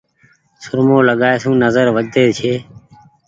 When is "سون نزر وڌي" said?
1.43-2.25